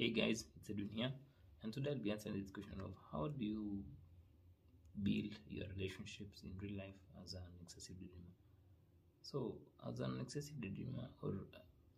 [0.00, 1.12] Hey guys, it's Edwin here,
[1.62, 3.84] and today I'll be answering this question of how do you
[5.02, 8.32] build your relationships in real life as an excessive daydreamer.
[9.20, 11.34] So, as an excessive daydreamer or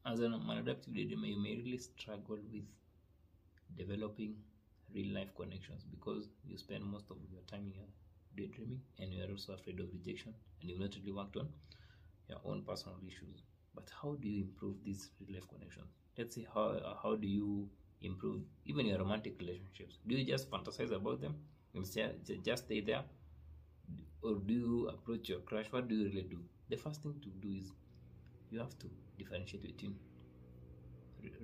[0.04, 2.64] as an maladaptive daydreamer, you may really struggle with
[3.78, 4.34] developing
[4.92, 7.90] real life connections because you spend most of your time in your
[8.36, 11.46] daydreaming and you are also afraid of rejection and you've not really worked on
[12.28, 13.44] your own personal issues.
[13.76, 15.92] But how do you improve these real life connections?
[16.18, 17.70] Let's see how how do you
[18.02, 19.98] improve even your romantic relationships?
[20.06, 21.36] Do you just fantasize about them
[21.74, 23.04] and ju- just stay there,
[24.22, 25.66] or do you approach your crush?
[25.70, 26.38] What do you really do?
[26.68, 27.72] The first thing to do is
[28.50, 29.96] you have to differentiate between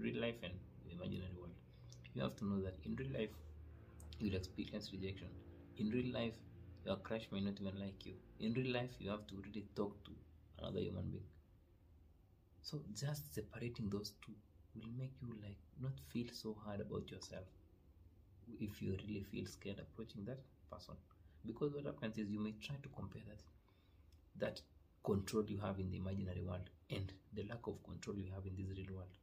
[0.05, 0.52] real life and
[0.95, 1.55] imaginary world.
[2.15, 3.30] You have to know that in real life
[4.18, 5.29] you'll experience rejection.
[5.79, 6.37] In real life,
[6.84, 8.15] your crush may not even like you.
[8.40, 10.12] In real life, you have to really talk to
[10.59, 11.29] another human being.
[12.62, 14.34] So just separating those two
[14.74, 17.45] will make you like not feel so hard about yourself
[18.60, 20.38] if you really feel scared approaching that
[20.70, 20.95] person.
[21.46, 23.43] Because what happens is you may try to compare that
[24.38, 24.60] that
[25.04, 28.54] control you have in the imaginary world and the lack of control you have in
[28.56, 29.15] this real world.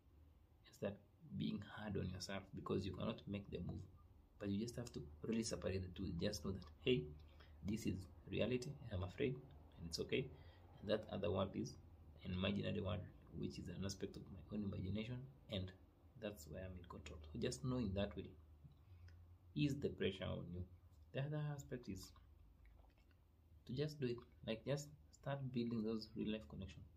[0.68, 0.98] It's that
[1.38, 3.84] being hard on yourself because you cannot make the move.
[4.40, 6.12] But you just have to really separate the two.
[6.22, 7.04] Just know that hey,
[7.66, 7.96] this is
[8.30, 8.72] reality.
[8.92, 9.36] I'm afraid,
[9.80, 10.26] and it's okay.
[10.82, 11.74] And that other world is
[12.26, 13.00] an imaginary world,
[13.40, 15.20] which is an aspect of my own imagination,
[15.52, 15.72] and
[16.22, 17.20] that's where I'm in control.
[17.32, 18.32] So just knowing that will
[19.56, 20.64] ease the pressure on you.
[21.14, 22.12] The other aspect is
[23.66, 24.18] to just do it.
[24.48, 26.88] Like just start building those real life connections.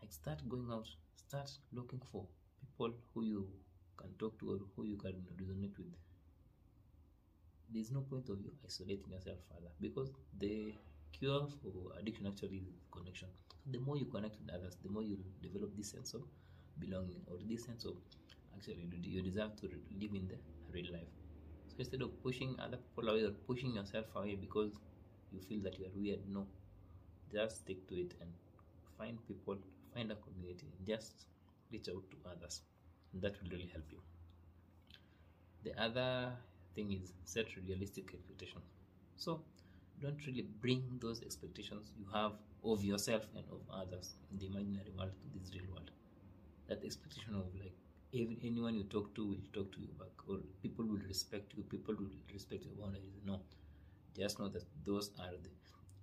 [0.00, 2.26] Like start going out, start looking for
[2.58, 3.48] people who you
[3.96, 5.94] can talk to or who you can resonate with.
[7.70, 10.74] There's no point of you isolating yourself further because the
[11.12, 13.28] cure for addiction actually is connection.
[13.70, 16.22] The more you connect with others, the more you develop this sense of
[16.78, 17.94] belonging or this sense of
[18.54, 19.66] actually you deserve to
[20.00, 20.38] live in the
[20.72, 21.12] real life.
[21.68, 24.72] So instead of pushing other people away or pushing yourself away because
[25.32, 26.46] you feel that you are weird, no,
[27.32, 28.30] just stick to it and
[28.96, 29.58] find people,
[29.94, 31.26] find a community, and just
[31.70, 32.62] reach out to others.
[33.12, 34.00] And that will really help you.
[35.64, 36.32] The other
[36.74, 38.64] thing is set realistic expectations.
[39.16, 39.42] So
[40.00, 42.32] don't really bring those expectations you have
[42.64, 45.90] of yourself and of others in the imaginary world to this real world.
[46.68, 47.74] That expectation of like
[48.12, 51.62] even anyone you talk to will talk to you back, or people will respect you,
[51.64, 53.20] people will respect your boundaries.
[53.24, 53.40] No,
[54.16, 55.50] just know that those are the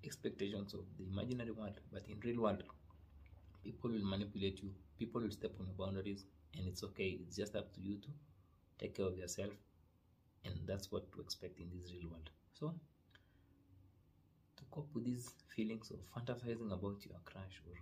[0.05, 2.63] expectations of the imaginary world, but in real world,
[3.63, 6.25] people will manipulate you, people will step on your boundaries,
[6.57, 7.19] and it's okay.
[7.22, 8.09] It's just up to you to
[8.79, 9.51] take care of yourself,
[10.45, 12.29] and that's what to expect in this real world.
[12.53, 12.73] So,
[14.75, 17.75] cope with these feelings of fantasizing about your crush or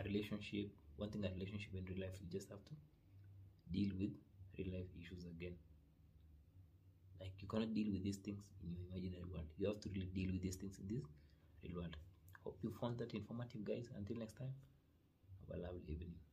[0.00, 2.74] a relationship, wanting a relationship in real life, you just have to
[3.72, 4.12] deal with
[4.58, 5.56] real life issues again.
[7.20, 9.46] Like you cannot deal with these things in your imaginary world.
[9.58, 11.04] You have to really deal with these things in this
[11.62, 11.96] real world.
[12.44, 13.90] Hope you found that informative, guys.
[13.96, 14.54] Until next time,
[15.48, 16.29] have a lovely evening.